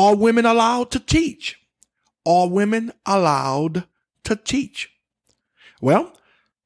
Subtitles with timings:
[0.00, 1.60] Are women allowed to teach?
[2.24, 3.84] Are women allowed
[4.24, 4.90] to teach?
[5.82, 6.16] Well,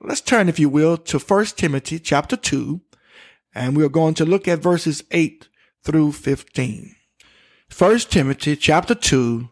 [0.00, 2.80] let's turn, if you will, to 1 Timothy chapter 2,
[3.52, 5.48] and we're going to look at verses 8
[5.82, 6.94] through 15.
[7.76, 9.48] 1 Timothy chapter 2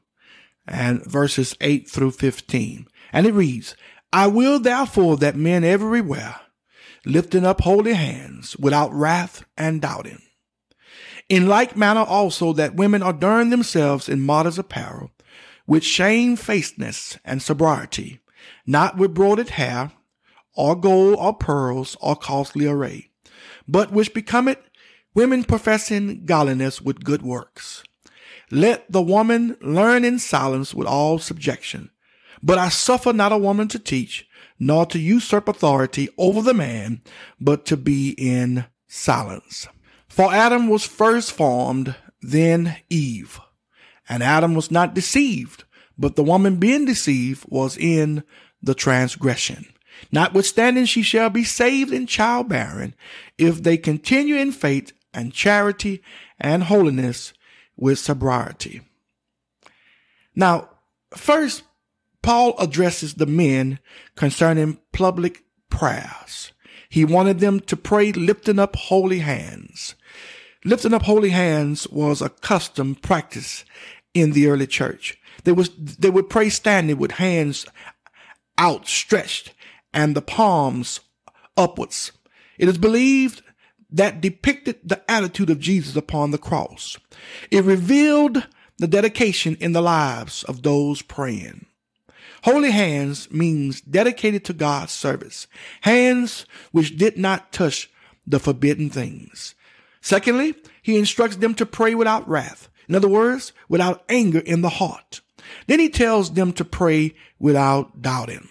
[0.68, 2.86] and verses 8 through 15.
[3.12, 3.74] And it reads,
[4.12, 6.36] I will therefore that men everywhere,
[7.04, 10.22] lifting up holy hands without wrath and doubting.
[11.28, 15.10] In like manner also that women adorn themselves in modest apparel,
[15.66, 18.20] with shamefacedness and sobriety,
[18.66, 19.92] not with broided hair,
[20.54, 23.10] or gold, or pearls, or costly array,
[23.66, 24.58] but which becometh
[25.14, 27.82] women professing godliness with good works.
[28.50, 31.90] Let the woman learn in silence with all subjection.
[32.42, 37.00] But I suffer not a woman to teach, nor to usurp authority over the man,
[37.40, 39.68] but to be in silence.
[40.12, 43.40] For Adam was first formed, then Eve.
[44.06, 45.64] And Adam was not deceived,
[45.96, 48.22] but the woman being deceived was in
[48.62, 49.72] the transgression.
[50.12, 52.92] Notwithstanding, she shall be saved in childbearing
[53.38, 56.02] if they continue in faith and charity
[56.38, 57.32] and holiness
[57.74, 58.82] with sobriety.
[60.34, 60.68] Now,
[61.16, 61.62] first,
[62.20, 63.78] Paul addresses the men
[64.14, 66.52] concerning public prayers.
[66.92, 69.94] He wanted them to pray lifting up holy hands.
[70.62, 73.64] Lifting up holy hands was a custom practice
[74.12, 75.16] in the early church.
[75.44, 77.64] They was, they would pray standing with hands
[78.60, 79.54] outstretched
[79.94, 81.00] and the palms
[81.56, 82.12] upwards.
[82.58, 83.42] It is believed
[83.90, 86.98] that depicted the attitude of Jesus upon the cross.
[87.50, 91.64] It revealed the dedication in the lives of those praying.
[92.42, 95.46] Holy hands means dedicated to God's service,
[95.82, 97.90] hands which did not touch
[98.26, 99.54] the forbidden things.
[100.00, 102.68] Secondly, he instructs them to pray without wrath.
[102.88, 105.20] In other words, without anger in the heart.
[105.66, 108.48] Then he tells them to pray without doubting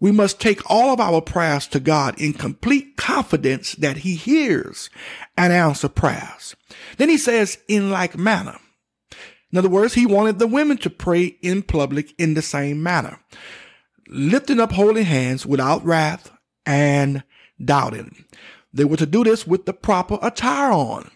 [0.00, 4.90] we must take all of our prayers to God in complete confidence that he hears
[5.36, 6.56] and answers prayers.
[6.98, 8.58] Then he says, in like manner.
[9.56, 13.18] In other words, he wanted the women to pray in public in the same manner,
[14.06, 16.30] lifting up holy hands without wrath
[16.66, 17.24] and
[17.64, 18.26] doubting.
[18.74, 21.10] They were to do this with the proper attire on.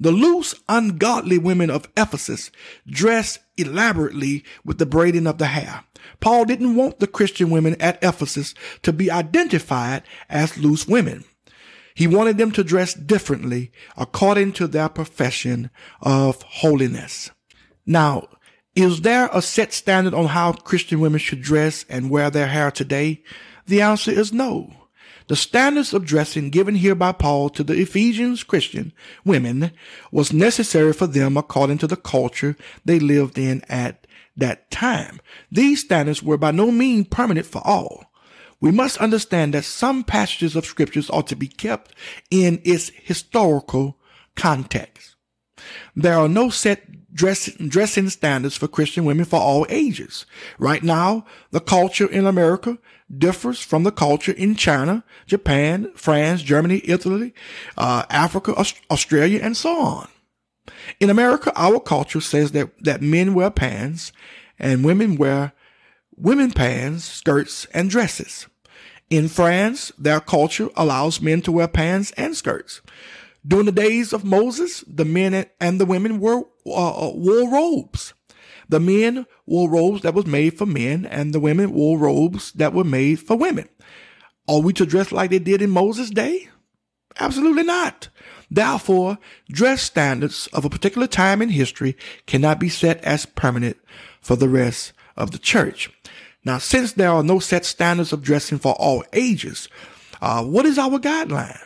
[0.00, 2.50] The loose, ungodly women of Ephesus
[2.86, 5.84] dressed elaborately with the braiding of the hair.
[6.20, 11.24] Paul didn't want the Christian women at Ephesus to be identified as loose women.
[11.94, 15.68] He wanted them to dress differently according to their profession
[16.00, 17.30] of holiness.
[17.86, 18.28] Now,
[18.74, 22.70] is there a set standard on how Christian women should dress and wear their hair
[22.70, 23.22] today?
[23.66, 24.72] The answer is no.
[25.26, 28.92] The standards of dressing given here by Paul to the Ephesians Christian
[29.24, 29.70] women
[30.12, 34.06] was necessary for them according to the culture they lived in at
[34.36, 35.20] that time.
[35.50, 38.04] These standards were by no means permanent for all.
[38.60, 41.94] We must understand that some passages of scriptures ought to be kept
[42.30, 43.98] in its historical
[44.36, 45.16] context.
[45.96, 46.82] There are no set
[47.14, 50.26] dress, dressing standards for Christian women for all ages.
[50.58, 52.78] Right now, the culture in America
[53.16, 57.34] differs from the culture in China, Japan, France, Germany, Italy,
[57.78, 58.54] uh, Africa,
[58.90, 60.08] Australia, and so on.
[60.98, 64.12] In America, our culture says that, that men wear pants
[64.58, 65.52] and women wear
[66.16, 68.46] women pants, skirts, and dresses.
[69.10, 72.80] In France, their culture allows men to wear pants and skirts.
[73.46, 78.14] During the days of Moses, the men and the women wore, uh, uh, wore robes.
[78.68, 82.72] The men wore robes that was made for men and the women wore robes that
[82.72, 83.68] were made for women.
[84.48, 86.48] Are we to dress like they did in Moses' day?
[87.18, 88.08] Absolutely not.
[88.50, 89.18] Therefore,
[89.50, 93.76] dress standards of a particular time in history cannot be set as permanent
[94.20, 95.90] for the rest of the church.
[96.44, 99.68] Now, since there are no set standards of dressing for all ages,
[100.20, 101.60] uh, what is our guideline?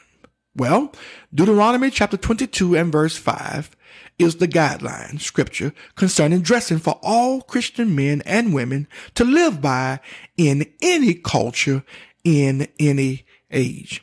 [0.58, 0.92] Well,
[1.32, 3.76] Deuteronomy chapter 22 and verse 5
[4.18, 10.00] is the guideline scripture concerning dressing for all Christian men and women to live by
[10.36, 11.84] in any culture,
[12.24, 14.02] in any age.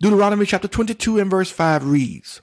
[0.00, 2.42] Deuteronomy chapter 22 and verse 5 reads,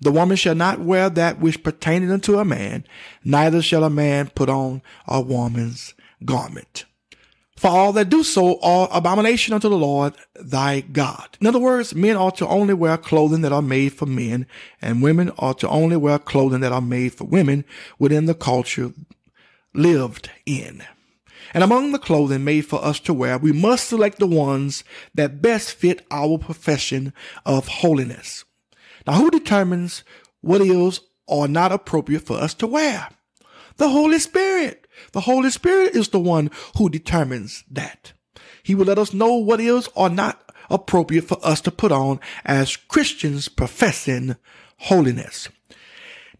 [0.00, 2.84] The woman shall not wear that which pertaineth unto a man,
[3.24, 5.94] neither shall a man put on a woman's
[6.24, 6.84] garment.
[7.62, 11.38] For all that do so are abomination unto the Lord thy God.
[11.40, 14.48] In other words, men ought to only wear clothing that are made for men,
[14.80, 17.64] and women ought to only wear clothing that are made for women
[18.00, 18.92] within the culture
[19.74, 20.82] lived in.
[21.54, 24.82] And among the clothing made for us to wear, we must select the ones
[25.14, 27.12] that best fit our profession
[27.46, 28.44] of holiness.
[29.06, 30.02] Now, who determines
[30.40, 33.06] what is or not appropriate for us to wear?
[33.76, 34.81] The Holy Spirit.
[35.12, 38.12] The Holy Spirit is the one who determines that.
[38.62, 42.20] He will let us know what is or not appropriate for us to put on
[42.44, 44.36] as Christians professing
[44.78, 45.48] holiness.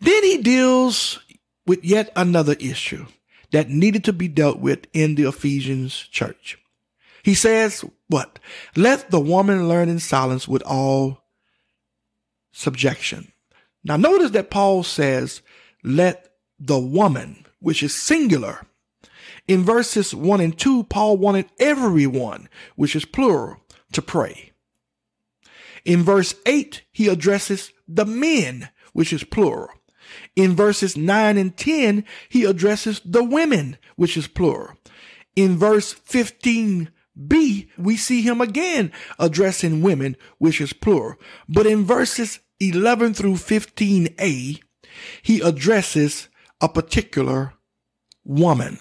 [0.01, 1.21] Then he deals
[1.67, 3.07] with yet another issue
[3.51, 6.59] that needed to be dealt with in the Ephesians church.
[7.23, 8.39] He says, what?
[8.75, 11.23] Let the woman learn in silence with all
[12.53, 13.33] subjection.
[13.85, 15.43] Now notice that Paul says,
[15.85, 18.67] let the woman, which is singular.
[19.49, 23.56] In verses one and two, Paul wanted everyone, which is plural,
[23.93, 24.53] to pray.
[25.85, 29.69] In verse eight, he addresses the men, which is plural.
[30.37, 34.75] In verses 9 and 10, he addresses the women, which is plural.
[35.37, 41.17] In verse 15b, we see him again addressing women, which is plural.
[41.49, 44.61] But in verses 11 through 15a,
[45.23, 46.29] he addresses
[46.62, 47.53] a particular
[48.25, 48.79] woman.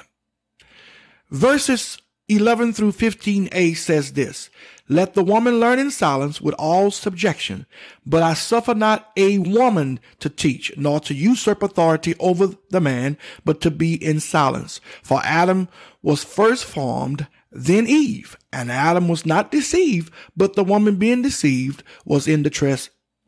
[1.29, 1.97] Verses
[2.29, 4.49] 11 through 15a says this,
[4.91, 7.65] let the woman learn in silence with all subjection.
[8.05, 13.17] But I suffer not a woman to teach, nor to usurp authority over the man,
[13.45, 14.81] but to be in silence.
[15.01, 15.69] For Adam
[16.01, 18.37] was first formed, then Eve.
[18.51, 22.49] And Adam was not deceived, but the woman being deceived was in the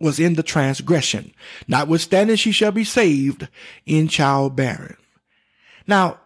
[0.03, 1.33] was in the transgression.
[1.67, 3.47] Notwithstanding she shall be saved
[3.85, 4.97] in childbearing.
[5.87, 6.19] Now,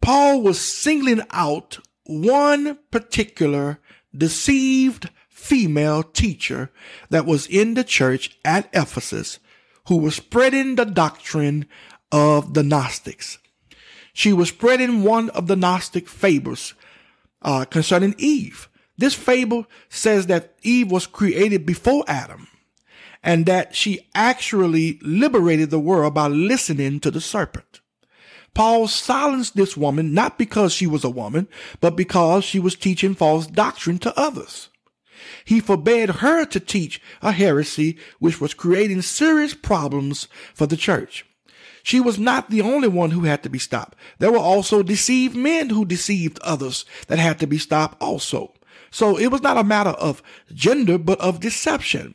[0.00, 3.80] Paul was singling out one particular
[4.14, 6.70] deceived female teacher
[7.10, 9.38] that was in the church at Ephesus
[9.88, 11.66] who was spreading the doctrine
[12.10, 13.38] of the Gnostics.
[14.12, 16.74] She was spreading one of the Gnostic fables
[17.42, 18.68] uh, concerning Eve.
[18.96, 22.48] This fable says that Eve was created before Adam
[23.24, 27.80] and that she actually liberated the world by listening to the serpent.
[28.54, 31.48] Paul silenced this woman not because she was a woman,
[31.80, 34.68] but because she was teaching false doctrine to others.
[35.44, 41.26] He forbade her to teach a heresy which was creating serious problems for the church.
[41.82, 43.96] She was not the only one who had to be stopped.
[44.18, 48.54] There were also deceived men who deceived others that had to be stopped also.
[48.90, 50.22] So it was not a matter of
[50.52, 52.14] gender, but of deception.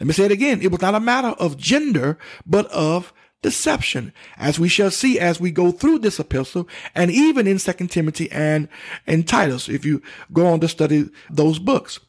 [0.00, 0.60] Let me say it again.
[0.62, 3.12] It was not a matter of gender, but of
[3.42, 7.90] deception, as we shall see as we go through this epistle, and even in Second
[7.90, 8.68] Timothy and
[9.06, 10.02] in Titus, if you
[10.32, 12.00] go on to study those books.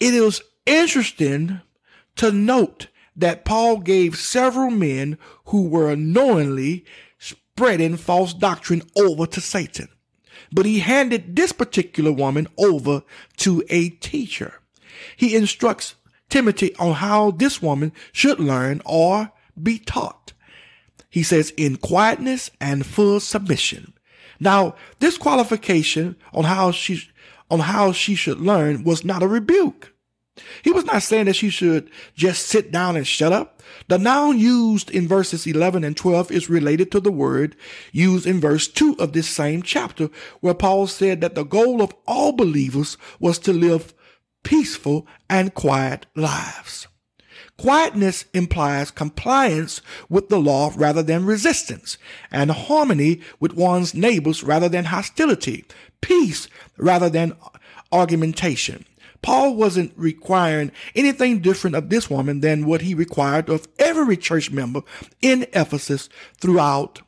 [0.00, 1.60] It is interesting
[2.16, 6.84] to note that Paul gave several men who were unknowingly
[7.18, 9.88] spreading false doctrine over to Satan.
[10.50, 13.02] But he handed this particular woman over
[13.38, 14.61] to a teacher.
[15.16, 15.94] He instructs
[16.28, 20.32] Timothy on how this woman should learn or be taught.
[21.10, 23.92] He says, in quietness and full submission.
[24.40, 27.08] Now, this qualification on how she,
[27.50, 29.92] on how she should learn was not a rebuke.
[30.62, 33.62] He was not saying that she should just sit down and shut up.
[33.88, 37.54] The noun used in verses 11 and 12 is related to the word
[37.92, 40.08] used in verse 2 of this same chapter,
[40.40, 43.92] where Paul said that the goal of all believers was to live
[44.42, 46.86] peaceful and quiet lives.
[47.58, 51.96] Quietness implies compliance with the law rather than resistance,
[52.30, 55.64] and harmony with one's neighbors rather than hostility,
[56.00, 57.36] peace rather than
[57.92, 58.84] argumentation.
[59.20, 64.50] Paul wasn't requiring anything different of this woman than what he required of every church
[64.50, 64.82] member
[65.20, 66.08] in Ephesus
[66.40, 67.02] throughout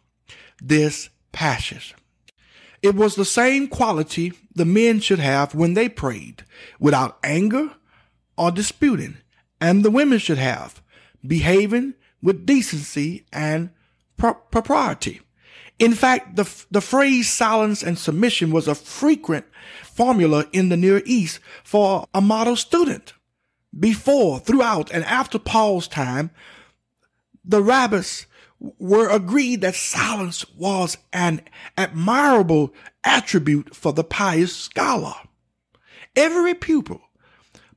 [0.63, 1.95] this passage.
[2.85, 6.45] It was the same quality the men should have when they prayed,
[6.79, 7.71] without anger
[8.37, 9.17] or disputing,
[9.59, 10.83] and the women should have,
[11.27, 13.71] behaving with decency and
[14.19, 15.23] pro- propriety.
[15.79, 19.47] In fact, the, the phrase silence and submission was a frequent
[19.83, 23.15] formula in the Near East for a model student.
[23.77, 26.33] Before, throughout, and after Paul's time,
[27.43, 28.27] the rabbis
[28.79, 31.43] were agreed that silence was an
[31.77, 35.15] admirable attribute for the pious scholar.
[36.17, 37.01] Every pupil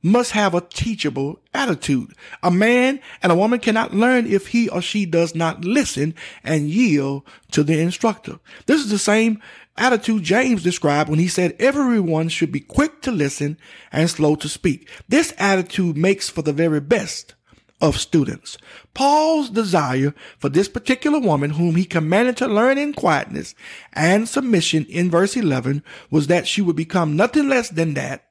[0.02, 2.12] must have a teachable attitude.
[2.42, 6.14] A man and a woman cannot learn if he or she does not listen
[6.44, 8.38] and yield to the instructor.
[8.66, 9.42] This is the same
[9.76, 13.58] attitude James described when he said everyone should be quick to listen
[13.92, 14.88] and slow to speak.
[15.08, 17.34] This attitude makes for the very best
[17.80, 18.58] of students.
[18.94, 23.54] Paul's desire for this particular woman whom he commanded to learn in quietness
[23.92, 28.24] and submission in verse 11 was that she would become nothing less than that,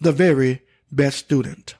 [0.00, 1.74] the very best student.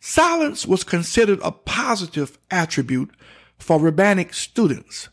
[0.00, 3.10] Silence was considered a positive attribute
[3.58, 5.08] for rabbinic students.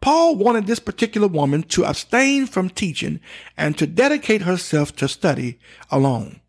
[0.00, 3.18] Paul wanted this particular woman to abstain from teaching
[3.56, 5.58] and to dedicate herself to study
[5.90, 6.40] alone.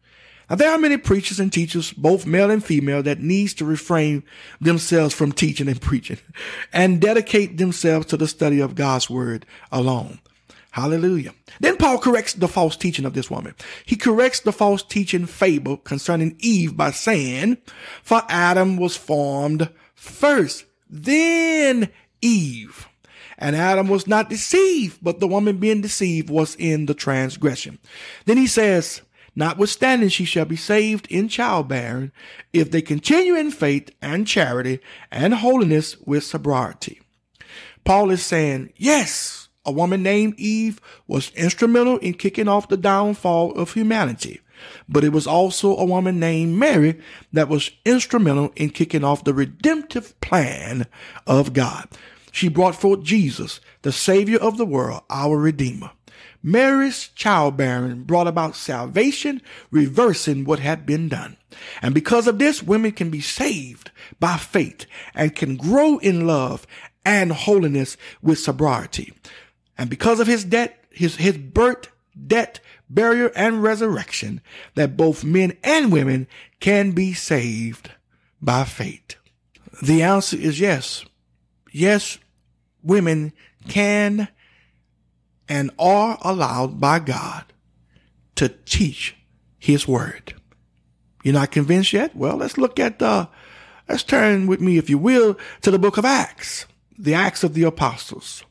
[0.49, 4.23] Now, there are many preachers and teachers, both male and female, that needs to refrain
[4.61, 6.19] themselves from teaching and preaching
[6.71, 10.19] and dedicate themselves to the study of God's word alone.
[10.71, 11.33] Hallelujah.
[11.59, 13.55] Then Paul corrects the false teaching of this woman.
[13.85, 17.57] He corrects the false teaching fable concerning Eve by saying,
[18.03, 21.89] for Adam was formed first, then
[22.21, 22.87] Eve.
[23.39, 27.79] And Adam was not deceived, but the woman being deceived was in the transgression.
[28.25, 29.01] Then he says,
[29.37, 32.11] Notwithstanding, she shall be saved in childbearing
[32.53, 34.79] if they continue in faith and charity
[35.11, 36.99] and holiness with sobriety.
[37.83, 43.51] Paul is saying, yes, a woman named Eve was instrumental in kicking off the downfall
[43.51, 44.41] of humanity,
[44.89, 46.99] but it was also a woman named Mary
[47.31, 50.87] that was instrumental in kicking off the redemptive plan
[51.27, 51.87] of God.
[52.31, 55.91] She brought forth Jesus, the Savior of the world, our Redeemer.
[56.43, 59.41] Mary's childbearing brought about salvation,
[59.71, 61.37] reversing what had been done.
[61.81, 66.67] And because of this, women can be saved by faith and can grow in love
[67.05, 69.13] and holiness with sobriety.
[69.77, 71.89] And because of his death, his, his birth,
[72.25, 74.41] death, burial, and resurrection,
[74.75, 76.27] that both men and women
[76.59, 77.91] can be saved
[78.41, 79.15] by faith.
[79.81, 81.05] The answer is yes.
[81.71, 82.17] Yes,
[82.81, 83.33] women
[83.67, 84.29] can
[85.49, 87.45] and are allowed by God
[88.35, 89.15] to teach
[89.57, 90.35] his word.
[91.23, 92.15] You're not convinced yet?
[92.15, 93.27] Well, let's look at, the,
[93.89, 96.65] let's turn with me, if you will, to the book of Acts,
[96.97, 98.43] the Acts of the Apostles,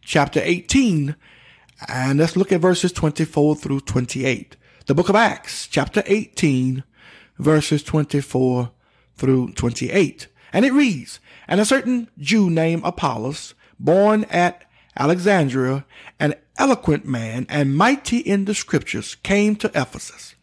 [0.00, 1.16] chapter 18,
[1.88, 4.56] and let's look at verses 24 through 28.
[4.86, 6.84] The book of Acts, chapter 18,
[7.38, 8.70] verses 24
[9.16, 10.28] through 28.
[10.52, 14.64] And it reads, And a certain Jew named Apollos, born at
[14.96, 15.84] Alexandria,
[16.20, 20.34] an eloquent man and mighty in the scriptures, came to Ephesus.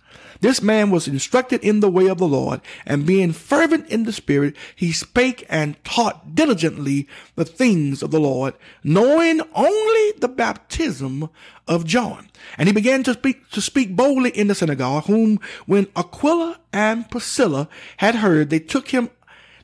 [0.41, 4.13] This man was instructed in the way of the Lord, and being fervent in the
[4.13, 11.29] Spirit, he spake and taught diligently the things of the Lord, knowing only the baptism
[11.67, 12.29] of John.
[12.57, 17.09] And he began to speak, to speak boldly in the synagogue, whom when Aquila and
[17.11, 19.09] Priscilla had heard, they took him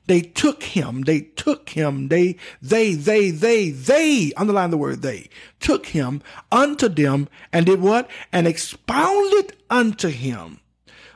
[0.07, 5.29] they took him, they took him, they, they, they, they, they, underline the word they,
[5.59, 6.21] took him
[6.51, 8.09] unto them and did what?
[8.31, 10.59] And expounded unto him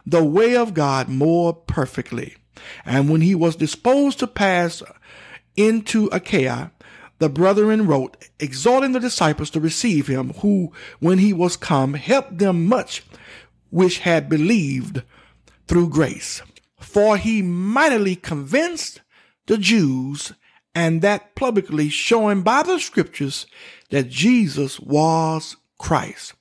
[0.05, 2.35] the way of God more perfectly.
[2.83, 4.81] And when he was disposed to pass
[5.55, 6.71] into Achaia,
[7.19, 12.37] the brethren wrote, exhorting the disciples to receive him, who, when he was come, helped
[12.37, 13.03] them much
[13.69, 15.03] which had believed
[15.67, 16.41] through grace
[16.79, 19.01] for he mightily convinced
[19.47, 20.33] the Jews
[20.73, 23.45] and that publicly showing by the scriptures
[23.89, 26.33] that Jesus was Christ.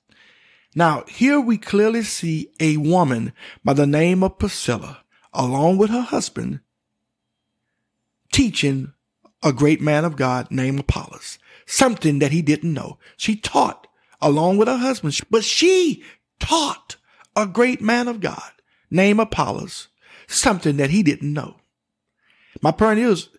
[0.75, 3.33] Now, here we clearly see a woman
[3.65, 6.61] by the name of Priscilla, along with her husband,
[8.33, 8.93] teaching
[9.43, 12.99] a great man of God named Apollos, something that he didn't know.
[13.17, 13.87] She taught
[14.21, 16.03] along with her husband, but she
[16.39, 16.97] taught
[17.35, 18.51] a great man of God
[18.91, 19.89] named Apollos
[20.29, 21.57] something that he didn't know.
[22.63, 23.31] My point is,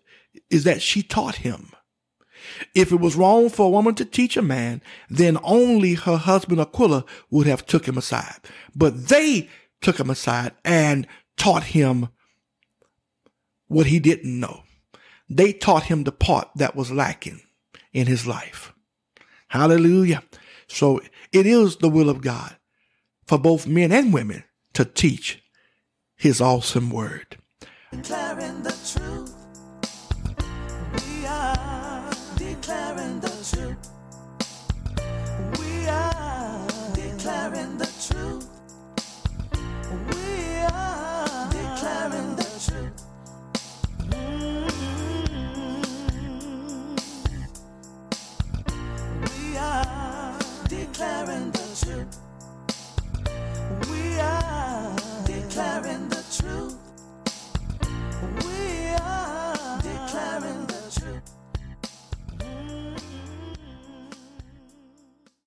[0.50, 1.72] is that she taught him.
[2.74, 6.60] If it was wrong for a woman to teach a man, then only her husband
[6.60, 8.39] Aquila would have took him aside.
[8.75, 9.50] But they
[9.81, 12.10] took him aside and taught him
[13.67, 14.63] what he didn't know.
[15.29, 17.41] They taught him the part that was lacking
[17.93, 18.74] in his life.
[19.50, 20.24] Hallelujah.
[20.67, 22.55] So it is the will of God
[23.27, 24.43] for both men and women
[24.74, 25.43] to teach
[26.20, 27.38] his awesome word.
[27.92, 29.38] Declaring the truth.